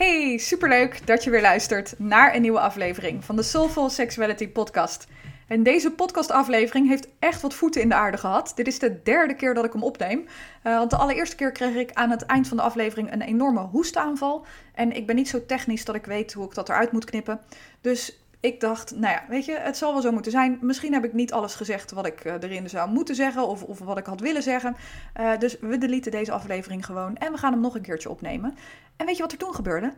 [0.00, 5.06] Hey, superleuk dat je weer luistert naar een nieuwe aflevering van de Soulful Sexuality Podcast.
[5.46, 8.52] En deze podcastaflevering heeft echt wat voeten in de aarde gehad.
[8.54, 10.18] Dit is de derde keer dat ik hem opneem.
[10.64, 13.60] Uh, want de allereerste keer kreeg ik aan het eind van de aflevering een enorme
[13.60, 14.46] hoestaanval.
[14.74, 17.40] En ik ben niet zo technisch dat ik weet hoe ik dat eruit moet knippen.
[17.80, 20.58] Dus ik dacht, nou ja, weet je, het zal wel zo moeten zijn.
[20.60, 23.78] Misschien heb ik niet alles gezegd wat ik uh, erin zou moeten zeggen of, of
[23.78, 24.76] wat ik had willen zeggen.
[25.20, 28.54] Uh, dus we deleten deze aflevering gewoon en we gaan hem nog een keertje opnemen.
[28.96, 29.92] En weet je wat er toen gebeurde?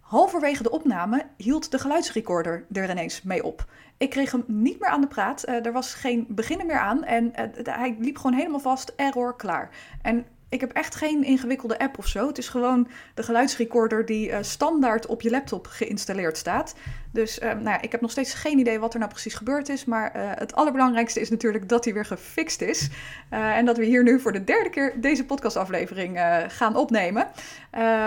[0.00, 3.64] Halverwege de opname hield de geluidsrecorder er ineens mee op.
[3.96, 5.48] Ik kreeg hem niet meer aan de praat.
[5.48, 7.04] Uh, er was geen beginnen meer aan.
[7.04, 7.32] En
[7.62, 8.92] hij liep gewoon helemaal vast.
[8.96, 9.70] Error, klaar.
[10.02, 12.26] En ik heb echt geen ingewikkelde app of zo.
[12.26, 16.74] Het is gewoon de geluidsrecorder die uh, standaard op je laptop geïnstalleerd staat.
[17.12, 19.84] Dus nou ja, ik heb nog steeds geen idee wat er nou precies gebeurd is.
[19.84, 22.88] Maar het allerbelangrijkste is natuurlijk dat hij weer gefixt is.
[23.28, 27.26] en dat we hier nu voor de derde keer deze podcastaflevering gaan opnemen.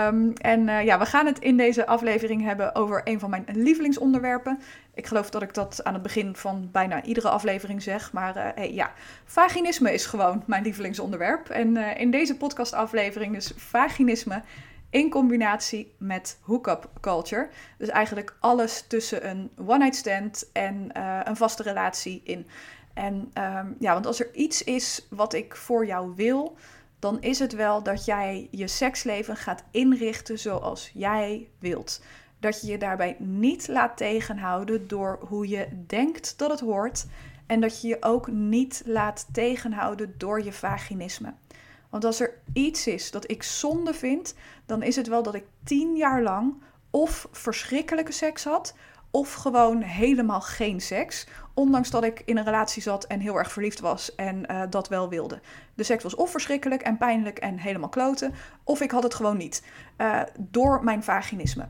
[0.06, 4.58] Um, en ja, we gaan het in deze aflevering hebben over een van mijn lievelingsonderwerpen.
[4.94, 8.12] Ik geloof dat ik dat aan het begin van bijna iedere aflevering zeg.
[8.12, 8.92] Maar uh, hey, ja,
[9.24, 11.48] vaginisme is gewoon mijn lievelingsonderwerp.
[11.48, 14.42] En uh, in deze podcastaflevering dus vaginisme
[14.90, 17.48] in combinatie met hookup culture.
[17.78, 22.46] Dus eigenlijk alles tussen een one-night stand en uh, een vaste relatie in.
[22.94, 26.56] En um, ja, want als er iets is wat ik voor jou wil,
[26.98, 32.00] dan is het wel dat jij je seksleven gaat inrichten zoals jij wilt
[32.40, 37.06] dat je je daarbij niet laat tegenhouden door hoe je denkt dat het hoort.
[37.46, 41.32] En dat je je ook niet laat tegenhouden door je vaginisme.
[41.88, 44.34] Want als er iets is dat ik zonde vind,
[44.66, 46.54] dan is het wel dat ik tien jaar lang
[46.90, 48.74] of verschrikkelijke seks had,
[49.10, 51.26] of gewoon helemaal geen seks.
[51.54, 54.88] Ondanks dat ik in een relatie zat en heel erg verliefd was en uh, dat
[54.88, 55.40] wel wilde.
[55.74, 59.36] De seks was of verschrikkelijk en pijnlijk en helemaal kloten, of ik had het gewoon
[59.36, 59.64] niet.
[59.98, 61.68] Uh, door mijn vaginisme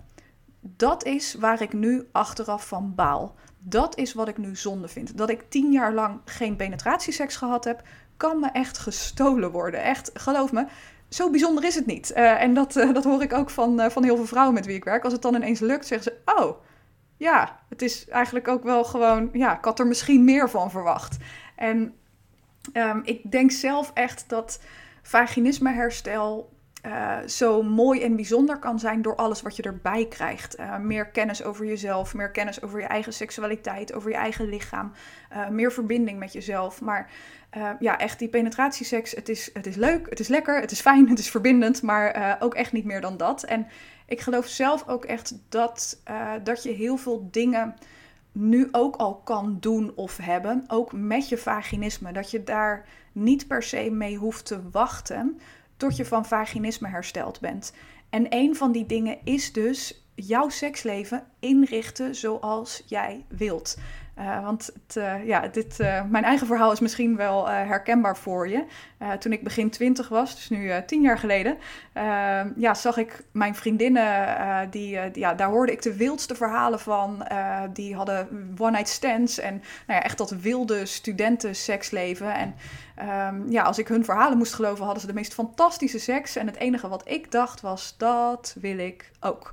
[0.61, 3.35] dat is waar ik nu achteraf van baal.
[3.59, 5.17] Dat is wat ik nu zonde vind.
[5.17, 7.83] Dat ik tien jaar lang geen penetratieseks gehad heb,
[8.17, 9.83] kan me echt gestolen worden.
[9.83, 10.67] Echt, geloof me,
[11.09, 12.13] zo bijzonder is het niet.
[12.17, 14.67] Uh, en dat, uh, dat hoor ik ook van, uh, van heel veel vrouwen met
[14.67, 15.05] wie ik werk.
[15.05, 16.63] Als het dan ineens lukt, zeggen ze: Oh,
[17.17, 19.29] ja, het is eigenlijk ook wel gewoon.
[19.33, 21.17] Ja, ik had er misschien meer van verwacht.
[21.57, 21.95] En
[22.73, 24.61] um, ik denk zelf echt dat
[25.03, 26.53] vaginisme herstel
[26.87, 30.59] uh, zo mooi en bijzonder kan zijn door alles wat je erbij krijgt.
[30.59, 34.93] Uh, meer kennis over jezelf, meer kennis over je eigen seksualiteit, over je eigen lichaam,
[35.33, 36.81] uh, meer verbinding met jezelf.
[36.81, 37.11] Maar
[37.79, 41.09] ja, echt die penetratieseks, het is, het is leuk, het is lekker, het is fijn,
[41.11, 43.43] het is verbindend, maar ook echt niet meer dan dat.
[43.43, 43.67] En
[44.07, 46.03] ik geloof zelf ook echt dat,
[46.43, 47.75] dat je heel veel dingen
[48.33, 52.13] nu ook al kan doen of hebben, ook met je vaginisme.
[52.13, 55.41] Dat je daar niet per se mee hoeft te wachten
[55.81, 57.73] tot je van vaginisme hersteld bent.
[58.11, 63.79] En een van die dingen is dus jouw seksleven inrichten zoals jij wilt.
[64.19, 68.49] Uh, want het, uh, ja, dit, uh, mijn eigen verhaal is misschien wel herkenbaar voor
[68.49, 68.65] je.
[69.19, 71.57] toen ik begin twintig was, dus nu tien jaar geleden,
[72.57, 77.27] ja, zag ik mijn vriendinnen, die, ja, daar hoorde ik de wildste verhalen van.
[77.73, 79.55] die hadden one-night stands en
[79.87, 82.35] nou ja, echt dat wilde studentenseksleven.
[82.35, 82.55] En
[83.35, 86.37] um, ja, als ik hun verhalen moest geloven, hadden ze de meest fantastische seks.
[86.37, 89.53] En het enige wat ik dacht was, dat wil ik ook.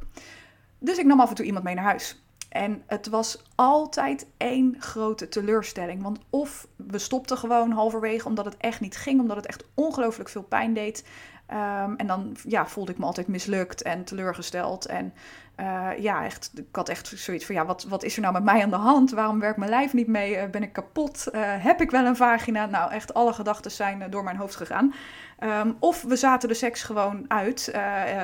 [0.80, 2.22] Dus ik nam af en toe iemand mee naar huis.
[2.58, 6.04] En het was altijd één grote teleurstelling.
[6.04, 10.30] Want of we stopten gewoon halverwege omdat het echt niet ging, omdat het echt ongelooflijk
[10.30, 11.04] veel pijn deed.
[11.52, 14.86] Um, en dan ja, voelde ik me altijd mislukt en teleurgesteld.
[14.86, 15.14] En
[15.60, 18.44] uh, ja, echt, ik had echt zoiets van, ja, wat, wat is er nou met
[18.44, 19.12] mij aan de hand?
[19.12, 20.38] Waarom werkt mijn lijf niet mee?
[20.38, 21.28] Uh, ben ik kapot?
[21.32, 22.66] Uh, heb ik wel een vagina?
[22.66, 24.94] Nou, echt alle gedachten zijn door mijn hoofd gegaan.
[25.40, 27.74] Um, of we zaten de seks gewoon uit.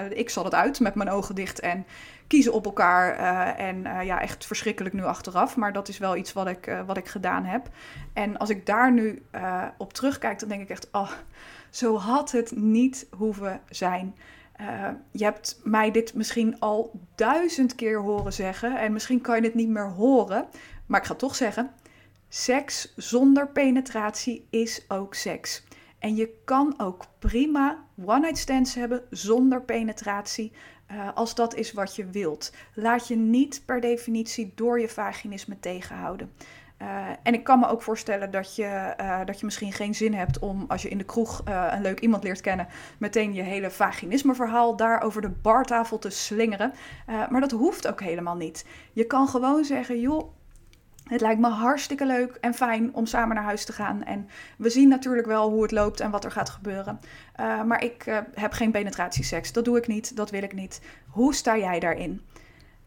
[0.09, 1.85] ik zat het uit met mijn ogen dicht en
[2.27, 3.15] kiezen op elkaar.
[3.57, 5.55] en ja, echt verschrikkelijk nu achteraf.
[5.55, 7.69] Maar dat is wel iets wat ik, wat ik gedaan heb.
[8.13, 9.23] En als ik daar nu
[9.77, 11.11] op terugkijk, dan denk ik echt, oh,
[11.73, 14.15] zo had het niet hoeven zijn.
[14.61, 19.41] Uh, je hebt mij dit misschien al duizend keer horen zeggen en misschien kan je
[19.41, 20.47] het niet meer horen,
[20.85, 21.71] maar ik ga toch zeggen:
[22.29, 25.63] seks zonder penetratie is ook seks.
[25.99, 30.51] En je kan ook prima one-night stands hebben zonder penetratie.
[31.13, 32.53] als dat is wat je wilt.
[32.73, 36.31] Laat je niet per definitie door je vaginisme tegenhouden.
[36.81, 36.87] Uh,
[37.23, 40.39] en ik kan me ook voorstellen dat je, uh, dat je misschien geen zin hebt
[40.39, 42.67] om, als je in de kroeg uh, een leuk iemand leert kennen,
[42.97, 46.73] meteen je hele vaginisme-verhaal daar over de bartafel te slingeren.
[47.05, 48.65] maar dat hoeft ook helemaal niet.
[48.93, 50.31] Je kan gewoon zeggen: joh.
[51.03, 54.03] Het lijkt me hartstikke leuk en fijn om samen naar huis te gaan.
[54.03, 56.99] En we zien natuurlijk wel hoe het loopt en wat er gaat gebeuren.
[57.37, 59.51] maar ik heb geen penetratieseks.
[59.51, 60.81] Dat doe ik niet, dat wil ik niet.
[61.07, 62.21] Hoe sta jij daarin?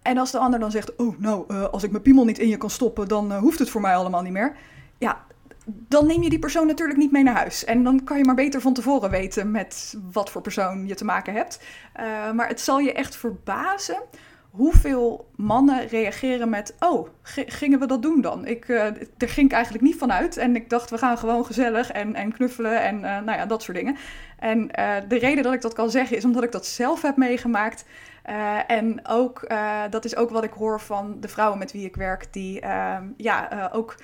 [0.06, 2.48] En als de ander dan zegt, oh nou, uh, als ik mijn piemel niet in
[2.48, 4.56] je kan stoppen, dan uh, hoeft het voor mij allemaal niet meer.
[4.98, 5.24] Ja,
[5.66, 7.64] dan neem je die persoon natuurlijk niet mee naar huis.
[7.64, 11.04] En dan kan je maar beter van tevoren weten met wat voor persoon je te
[11.04, 11.60] maken hebt.
[12.00, 14.02] Uh, maar het zal je echt verbazen
[14.56, 18.46] hoeveel mannen reageren met: Oh, gingen we dat doen dan?
[18.46, 18.84] Ik, uh,
[19.16, 20.36] daar ging ik eigenlijk niet van uit.
[20.36, 23.62] En ik dacht, we gaan gewoon gezellig en, en knuffelen en uh, nou ja, dat
[23.62, 23.96] soort dingen.
[24.38, 27.16] En uh, de reden dat ik dat kan zeggen is omdat ik dat zelf heb
[27.16, 27.84] meegemaakt.
[28.66, 29.48] en ook,
[29.90, 33.04] dat is ook wat ik hoor van de vrouwen met wie ik werk, die ehm,
[33.16, 33.94] ja, ook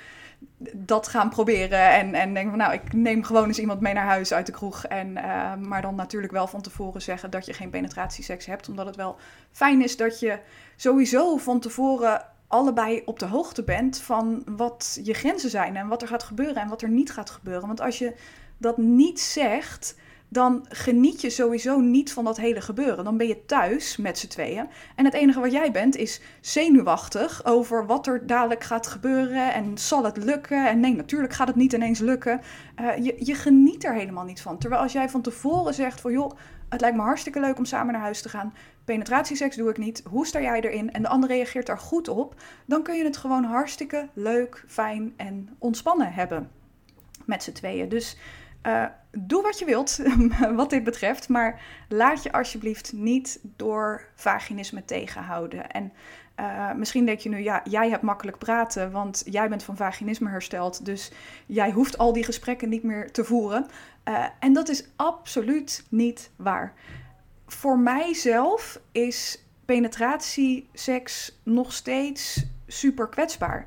[0.73, 1.91] dat gaan proberen.
[1.91, 4.53] En, en denken van nou, ik neem gewoon eens iemand mee naar huis uit de
[4.53, 4.85] kroeg.
[4.85, 8.69] En, uh, maar dan natuurlijk wel van tevoren zeggen dat je geen penetratieseks hebt.
[8.69, 9.17] Omdat het wel
[9.51, 10.39] fijn is dat je
[10.77, 16.03] sowieso van tevoren allebei op de hoogte bent van wat je grenzen zijn en wat
[16.03, 17.67] er gaat gebeuren en wat er niet gaat gebeuren.
[17.67, 18.15] Want als je
[18.59, 19.97] dat niet zegt,
[20.33, 23.05] dan geniet je sowieso niet van dat hele gebeuren.
[23.05, 24.69] Dan ben je thuis met z'n tweeën.
[24.97, 29.53] En het enige wat jij bent is zenuwachtig over wat er dadelijk gaat gebeuren.
[29.53, 30.69] En zal het lukken?
[30.69, 32.41] En nee, natuurlijk gaat het niet ineens lukken.
[32.81, 34.59] Uh, je, je geniet er helemaal niet van.
[34.59, 36.33] Terwijl als jij van tevoren zegt van joh,
[36.69, 38.55] het lijkt me hartstikke leuk om samen naar huis te gaan.
[38.85, 40.03] Penetratieseks doe ik niet.
[40.09, 40.93] Hoe sta jij erin?
[40.93, 42.35] En de ander reageert daar goed op.
[42.67, 46.51] Dan kun je het gewoon hartstikke leuk, fijn en ontspannen hebben.
[47.25, 47.89] Met z'n tweeën.
[47.89, 48.17] Dus
[48.67, 50.01] uh, doe wat je wilt,
[50.55, 55.71] wat dit betreft, maar laat je alsjeblieft niet door vaginisme tegenhouden.
[55.71, 55.93] En
[56.41, 60.29] uh, misschien denk je nu, ja, jij hebt makkelijk praten, want jij bent van vaginisme
[60.29, 61.13] hersteld, dus
[61.47, 63.67] jij hoeft al die gesprekken niet meer te voeren.
[64.09, 66.73] Uh, en dat is absoluut niet waar.
[67.47, 73.67] Voor mijzelf is penetratieseks nog steeds super kwetsbaar.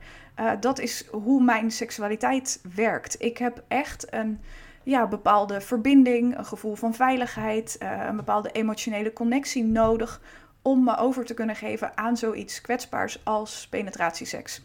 [0.59, 3.21] Dat is hoe mijn seksualiteit werkt.
[3.21, 4.39] Ik heb echt een
[4.85, 10.21] ja, bepaalde verbinding, een gevoel van veiligheid, uh, een bepaalde emotionele connectie nodig
[10.61, 14.61] om me over te kunnen geven aan zoiets kwetsbaars als penetratieseks.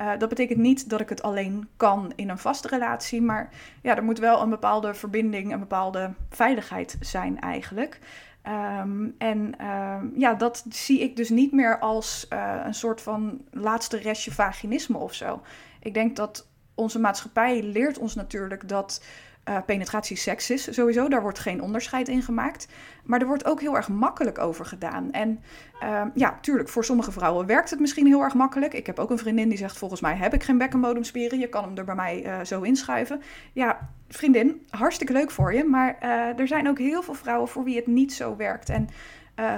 [0.00, 3.50] Uh, dat betekent niet dat ik het alleen kan in een vaste relatie, maar
[3.82, 7.98] ja, er moet wel een bepaalde verbinding, een bepaalde veiligheid zijn eigenlijk.
[8.80, 13.40] Um, en um, ja, dat zie ik dus niet meer als uh, een soort van
[13.50, 15.42] laatste restje vaginisme of zo.
[15.80, 19.04] Ik denk dat onze maatschappij leert ons natuurlijk dat
[19.48, 20.74] uh, penetratie seks is.
[20.74, 22.68] Sowieso, daar wordt geen onderscheid in gemaakt.
[23.04, 25.12] Maar er wordt ook heel erg makkelijk over gedaan.
[25.12, 25.42] En
[25.82, 28.74] uh, ja, tuurlijk, voor sommige vrouwen werkt het misschien heel erg makkelijk.
[28.74, 31.38] Ik heb ook een vriendin die zegt: Volgens mij heb ik geen bekkenbodemspieren.
[31.38, 33.22] Je kan hem er bij mij uh, zo inschuiven.
[33.52, 35.64] Ja, vriendin, hartstikke leuk voor je.
[35.64, 38.68] Maar uh, er zijn ook heel veel vrouwen voor wie het niet zo werkt.
[38.68, 38.88] En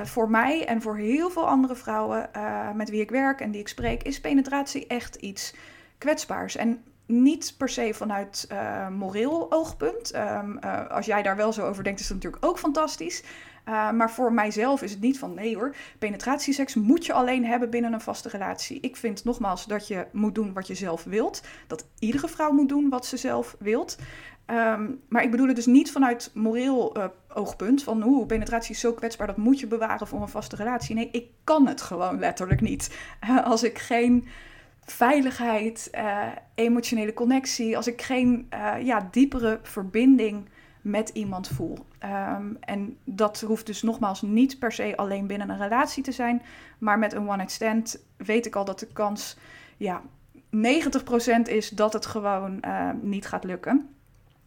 [0.04, 2.30] voor mij en voor heel veel andere vrouwen
[2.74, 5.54] met wie ik werk en die ik spreek, is penetratie echt iets
[5.98, 6.56] kwetsbaars.
[6.56, 10.14] En niet per se vanuit uh, moreel oogpunt.
[10.14, 13.22] Um, uh, als jij daar wel zo over denkt, is dat natuurlijk ook fantastisch.
[13.68, 17.70] Uh, maar voor mijzelf is het niet van nee hoor, penetratieseks moet je alleen hebben
[17.70, 18.80] binnen een vaste relatie.
[18.80, 21.42] Ik vind nogmaals dat je moet doen wat je zelf wilt.
[21.66, 23.98] Dat iedere vrouw moet doen wat ze zelf wilt.
[24.46, 26.96] Um, maar ik bedoel het dus niet vanuit moreel
[27.28, 27.82] oogpunt.
[27.82, 30.94] Van hoe penetratie is zo kwetsbaar, dat moet je bewaren voor een vaste relatie.
[30.94, 32.96] Nee, ik kan het gewoon letterlijk niet.
[33.44, 34.28] als ik geen
[34.84, 40.48] veiligheid, uh, emotionele connectie, als ik geen uh, ja, diepere verbinding
[40.80, 41.78] met iemand voel.
[42.04, 46.42] Um, en dat hoeft dus nogmaals niet per se alleen binnen een relatie te zijn,
[46.78, 49.36] maar met een one-night stand weet ik al dat de kans
[49.76, 50.02] ja,
[50.36, 53.93] 90% is dat het gewoon uh, niet gaat lukken.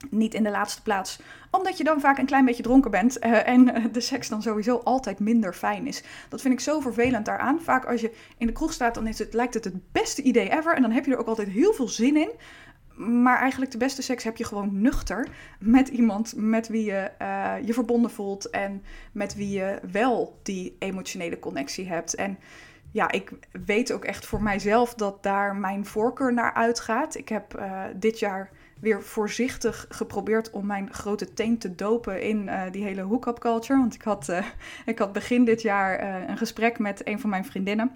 [0.10, 1.20] Niet in de laatste plaats,
[1.52, 4.42] omdat je dan vaak een klein beetje dronken bent uh, en uh, de seks dan
[4.42, 6.04] sowieso altijd minder fijn is.
[6.30, 7.62] Dat vind ik zo vervelend daaraan.
[7.62, 10.52] Vaak als je in de kroeg staat, dan is het, lijkt het het beste idee
[10.52, 10.76] ever.
[10.76, 12.32] En dan heb je er ook altijd heel veel zin in.
[12.98, 15.28] Maar eigenlijk de beste seks heb je gewoon nuchter
[15.60, 20.76] met iemand met wie je uh, je verbonden voelt en met wie je wel die
[20.80, 22.16] emotionele connectie hebt.
[22.16, 22.38] En
[22.92, 23.32] ja, ik
[23.66, 27.16] weet ook echt voor mijzelf dat daar mijn voorkeur naar uitgaat.
[27.16, 27.62] Ik heb
[27.96, 33.02] dit jaar weer voorzichtig geprobeerd om mijn grote teen te dopen in uh, die hele
[33.02, 33.80] hookup culture.
[33.80, 34.46] Want ik had, uh,
[34.86, 37.92] ik had begin dit jaar een gesprek met een van mijn vriendinnen.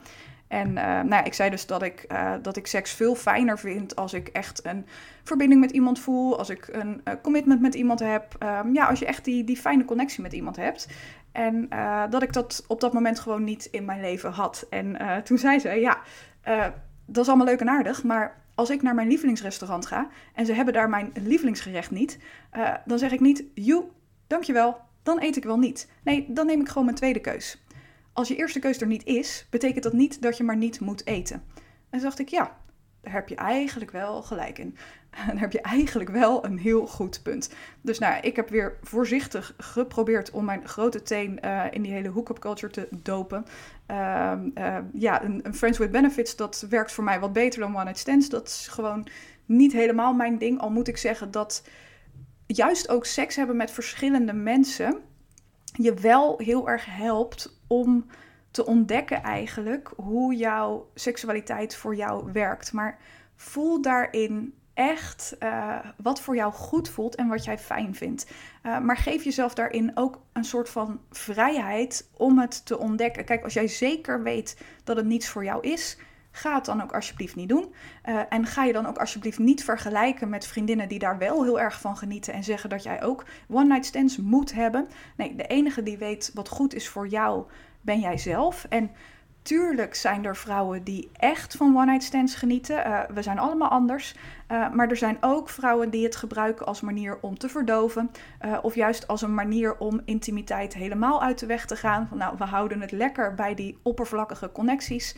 [0.51, 2.08] En nou ja, ik zei dus dat ik,
[2.41, 4.86] dat ik seks veel fijner vind als ik echt een
[5.24, 6.38] verbinding met iemand voel.
[6.38, 8.36] Als ik een commitment met iemand heb.
[8.43, 10.88] Um, ja, als je echt die, die fijne connectie met iemand hebt.
[11.31, 11.70] En
[12.10, 14.67] dat ik dat op dat moment gewoon niet in mijn leven had.
[14.70, 15.98] En toen zei ze, ja,
[17.05, 20.53] dat is allemaal leuk en aardig, maar als ik naar mijn lievelingsrestaurant ga en ze
[20.53, 22.20] hebben daar mijn lievelingsgerecht niet,
[22.86, 23.84] dan zeg ik niet, joe,
[24.27, 25.89] dankjewel, dan eet ik wel niet.
[26.03, 27.61] Nee, dan neem ik gewoon mijn tweede keus.
[28.13, 31.06] Als je eerste keus er niet is, betekent dat niet dat je maar niet moet
[31.06, 31.44] eten.
[31.56, 32.58] En toen dacht ik, ja,
[33.01, 34.77] daar heb je eigenlijk wel gelijk in.
[35.27, 37.53] Dan heb je eigenlijk wel een heel goed punt.
[37.82, 42.10] Dus nou, ik heb weer voorzichtig geprobeerd om mijn grote teen uh, in die hele
[42.10, 43.46] hookup culture te dopen.
[43.91, 47.75] Uh, uh, ja, een, een, Friends with Benefits, dat werkt voor mij wat beter dan
[47.75, 48.30] One Night Stands.
[48.30, 49.08] Dat is gewoon
[49.46, 50.60] niet helemaal mijn ding.
[50.60, 51.63] Al moet ik zeggen dat
[52.46, 55.00] juist ook seks hebben met verschillende mensen
[55.72, 58.06] je wel heel erg helpt om
[58.51, 62.74] te ontdekken eigenlijk hoe jouw seksualiteit voor jou werkt.
[62.74, 63.00] Maar
[63.36, 68.32] voel daarin echt uh, wat voor jou goed voelt en wat jij fijn vindt.
[68.63, 73.25] Uh, maar geef jezelf daarin ook een soort van vrijheid om het te ontdekken.
[73.25, 75.98] Kijk, als jij zeker weet dat het niets voor jou is,
[76.31, 77.73] ga het dan ook alsjeblieft niet doen.
[78.05, 81.59] Uh, en ga je dan ook alsjeblieft niet vergelijken met vriendinnen die daar wel heel
[81.59, 84.88] erg van genieten en zeggen dat jij ook one-night stands moet hebben.
[85.17, 87.45] Nee, de enige die weet wat goed is voor jou,
[87.81, 88.65] ben jij zelf.
[88.69, 88.91] En
[89.41, 92.75] tuurlijk zijn er vrouwen die echt van one-night stands genieten.
[92.77, 94.15] Uh, we zijn allemaal anders.
[94.51, 98.12] Uh, maar er zijn ook vrouwen die het gebruiken als manier om te verdoven.
[98.45, 102.07] Uh, of juist als een manier om intimiteit helemaal uit de weg te gaan.
[102.07, 105.15] Van nou, we houden het lekker bij die oppervlakkige connecties.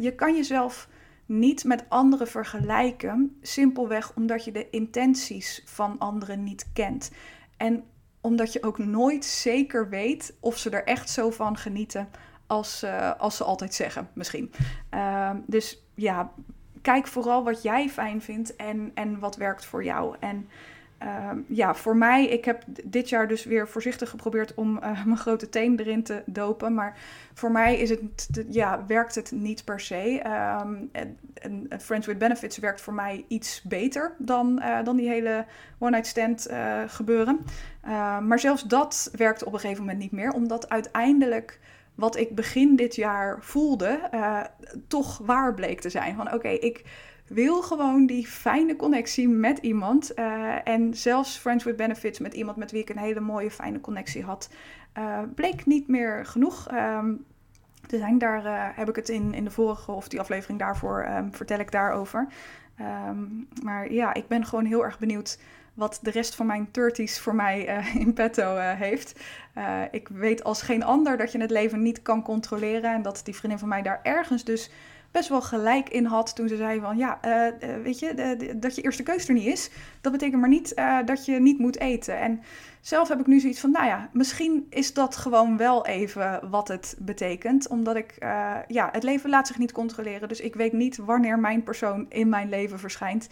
[0.00, 0.88] je kan jezelf
[1.26, 3.38] niet met anderen vergelijken.
[3.42, 7.10] Simpelweg omdat je de intenties van anderen niet kent.
[7.56, 7.84] En
[8.20, 12.08] omdat je ook nooit zeker weet of ze er echt zo van genieten
[12.48, 14.52] als, uh, als ze altijd zeggen, misschien.
[14.94, 16.32] Uh, dus ja,
[16.82, 20.16] kijk vooral wat jij fijn vindt en, en wat werkt voor jou.
[20.20, 20.48] En
[21.02, 25.18] uh, ja, voor mij, ik heb dit jaar dus weer voorzichtig geprobeerd om uh, mijn
[25.18, 26.74] grote teen erin te dopen.
[26.74, 26.98] Maar
[27.34, 30.22] voor mij is het, ja, werkt het niet per se.
[30.62, 35.08] Um, en, en, Friends with Benefits werkt voor mij iets beter dan, uh, dan die
[35.08, 35.44] hele
[35.78, 36.48] one-night stand
[36.86, 37.38] gebeuren.
[38.22, 41.58] maar zelfs dat werkte op een gegeven moment niet meer, omdat uiteindelijk
[41.98, 44.40] wat ik begin dit jaar voelde, uh,
[44.88, 46.16] toch waar bleek te zijn.
[46.16, 46.84] Van oké, ik
[47.26, 50.18] wil gewoon die fijne connectie met iemand.
[50.18, 53.80] Uh, en zelfs Friends with Benefits met iemand met wie ik een hele mooie, fijne
[53.80, 54.50] connectie had,
[54.98, 56.72] uh, bleek niet meer genoeg.
[56.72, 57.24] Um,
[57.86, 61.58] zijn, daar heb ik het in, in de vorige of die aflevering daarvoor um, vertel
[61.58, 62.28] ik daarover.
[63.08, 65.38] Um, maar ja, ik ben gewoon heel erg benieuwd
[65.74, 69.20] wat de rest van mijn 30s voor mij in petto heeft.
[69.58, 72.92] Uh, ik weet als geen ander dat je het leven niet kan controleren.
[72.94, 74.70] En dat die vriendin van mij daar ergens dus
[75.10, 77.20] best wel gelijk in had toen ze zei van ja,
[77.82, 79.70] weet je, dat je eerste keus er niet is.
[80.00, 82.18] Dat betekent maar niet dat je niet moet eten.
[82.18, 82.42] En
[82.80, 86.68] zelf heb ik nu zoiets van, nou ja, misschien is dat gewoon wel even wat
[86.68, 87.68] het betekent.
[87.68, 88.14] Omdat ik,
[88.68, 90.28] ja, het leven laat zich niet controleren.
[90.28, 93.28] Dus ik weet niet wanneer mijn persoon in mijn leven verschijnt.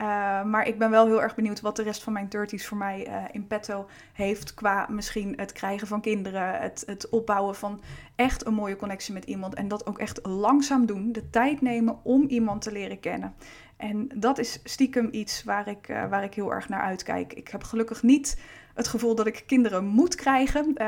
[0.00, 2.76] Uh, maar ik ben wel heel erg benieuwd wat de rest van mijn 30s voor
[2.76, 4.54] mij uh, in petto heeft.
[4.54, 7.80] Qua misschien het krijgen van kinderen, het, het opbouwen van
[8.16, 9.54] echt een mooie connectie met iemand.
[9.54, 11.12] En dat ook echt langzaam doen.
[11.12, 13.34] De tijd nemen om iemand te leren kennen.
[13.76, 17.32] En dat is stiekem iets waar ik, uh, waar ik heel erg naar uitkijk.
[17.32, 18.40] Ik heb gelukkig niet
[18.74, 20.86] het gevoel dat ik kinderen moet krijgen.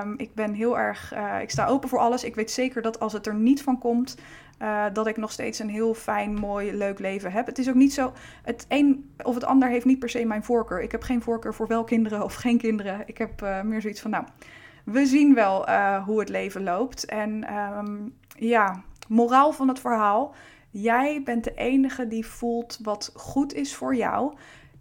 [0.00, 2.24] Um, ik ben heel erg, ik sta open voor alles.
[2.24, 4.16] Ik weet zeker dat als het er niet van komt,
[4.62, 7.46] uh, dat ik nog steeds een heel fijn, mooi, leuk leven heb.
[7.46, 8.12] Het is ook niet zo.
[8.42, 10.82] Het een of het ander heeft niet per se mijn voorkeur.
[10.82, 13.02] Ik heb geen voorkeur voor wel kinderen of geen kinderen.
[13.06, 14.24] Ik heb uh, meer zoiets van, nou,
[14.84, 17.04] we zien wel uh, hoe het leven loopt.
[17.04, 20.34] En um, ja, moraal van het verhaal.
[20.70, 24.34] Jij bent de enige die voelt wat goed is voor jou.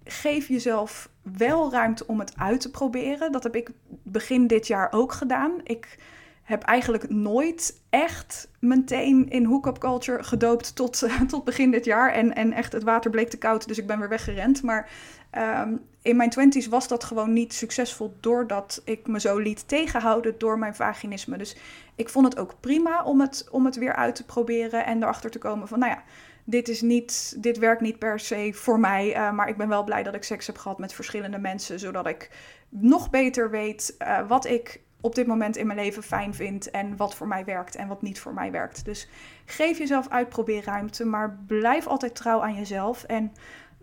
[0.04, 3.32] Geef jezelf wel ruimte om het uit te proberen.
[3.32, 3.72] Dat heb ik
[4.04, 5.52] begin dit jaar ook gedaan.
[5.64, 5.98] Ik
[6.48, 12.12] heb eigenlijk nooit echt meteen in hookup culture gedoopt tot, tot begin dit jaar.
[12.12, 14.64] En, en echt, het water bleek te koud, dus ik ben weer weggerend.
[14.64, 14.90] Maar
[15.38, 18.18] um, in mijn twenties was dat gewoon niet succesvol...
[18.20, 21.38] doordat ik me zo liet tegenhouden door mijn vaginisme.
[21.38, 21.56] Dus
[21.96, 24.86] ik vond het ook prima om het, om het weer uit te proberen...
[24.86, 26.04] en erachter te komen van, nou ja,
[26.44, 29.16] dit, is niet, dit werkt niet per se voor mij.
[29.16, 31.80] Uh, maar ik ben wel blij dat ik seks heb gehad met verschillende mensen...
[31.80, 32.32] zodat ik
[32.70, 36.98] nog beter weet uh, wat ik op dit moment in mijn leven fijn vind en
[36.98, 38.86] wat voor mij werkt en wat niet voor mij werkt.
[38.86, 39.10] Dus
[39.46, 43.04] geef jezelf uitprobeerruimte, maar blijf altijd trouw aan jezelf.
[43.04, 43.32] En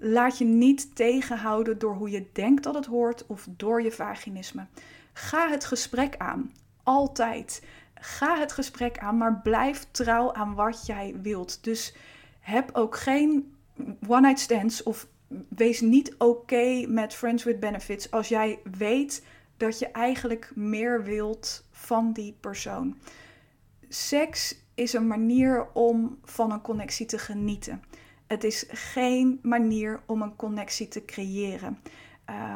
[0.06, 4.66] Laat je niet tegenhouden door hoe je denkt dat het hoort of door je vaginisme.
[5.12, 6.52] Ga het gesprek aan.
[6.83, 7.62] Altijd.
[7.94, 11.64] Ga het gesprek aan, maar blijf trouw aan wat jij wilt.
[11.64, 11.94] Dus
[12.40, 13.54] heb ook geen
[14.06, 15.06] one-night stands of
[15.49, 19.25] wees niet oké met friends with benefits als jij weet
[19.64, 22.99] dat je eigenlijk meer wilt van die persoon.
[23.88, 27.83] Seks is een manier om van een connectie te genieten.
[28.26, 31.78] Het is geen manier om een connectie te creëren.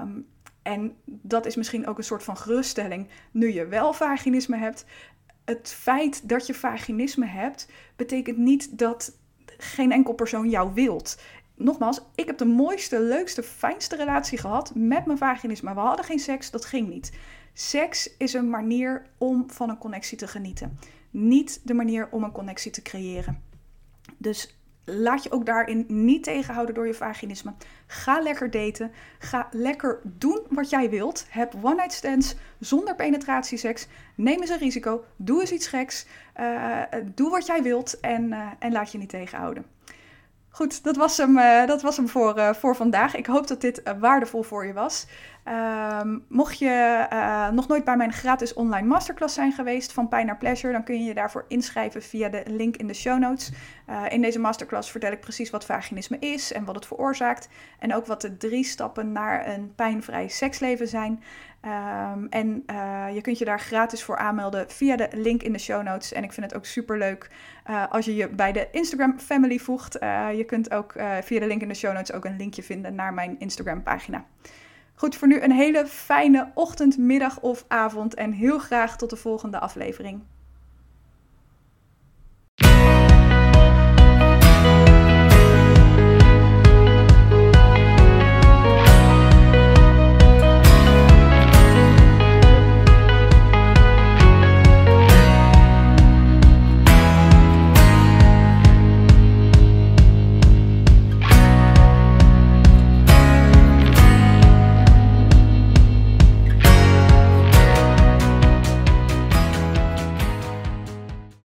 [0.02, 0.26] Um,
[0.62, 4.84] en dat is misschien ook een soort van geruststelling nu je wel vaginisme hebt.
[5.44, 9.16] Het feit dat je vaginisme hebt, betekent niet dat
[9.58, 11.20] geen enkel persoon jou wilt.
[11.58, 15.74] Nogmaals, ik heb de mooiste, leukste, fijnste relatie gehad met mijn vaginisme.
[15.74, 17.12] We hadden geen seks, dat ging niet.
[17.52, 20.78] Seks is een manier om van een connectie te genieten.
[21.10, 23.42] Niet de manier om een connectie te creëren.
[24.18, 27.54] Dus laat je ook daarin niet tegenhouden door je vaginisme.
[27.86, 28.90] Ga lekker daten.
[29.18, 31.26] Ga lekker doen wat jij wilt.
[31.28, 33.86] Heb one-night stands zonder penetratieseks.
[34.14, 35.04] Neem eens een risico.
[35.16, 36.06] Doe eens iets geks.
[36.40, 36.82] Uh,
[37.14, 39.77] doe wat jij wilt en, uh, en laat je niet tegenhouden.
[40.58, 43.14] Goed, dat was hem, uh, dat was hem voor, uh, voor vandaag.
[43.14, 45.06] Ik hoop dat dit uh, waardevol voor je was.
[46.02, 47.06] Um, mocht je
[47.52, 50.98] nog nooit bij mijn gratis online masterclass zijn geweest van Pijn naar Pleasure, dan kun
[50.98, 53.52] je je daarvoor inschrijven via de link in de show notes.
[54.08, 57.48] in deze masterclass vertel ik precies wat vaginisme is en wat het veroorzaakt.
[57.78, 61.22] En ook wat de drie stappen naar een pijnvrij seksleven zijn.
[62.14, 65.58] Um, en uh, je kunt je daar gratis voor aanmelden via de link in de
[65.58, 66.12] show notes.
[66.12, 67.30] En ik vind het ook super leuk
[67.90, 69.92] als je je bij de Instagram family voegt.
[70.36, 73.14] Je kunt ook via de link in de show notes ook een linkje vinden naar
[73.14, 74.24] mijn Instagram pagina.
[74.98, 79.16] Goed, voor nu een hele fijne ochtend, middag of avond en heel graag tot de
[79.16, 80.22] volgende aflevering.